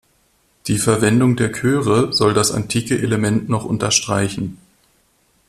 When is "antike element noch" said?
2.51-3.65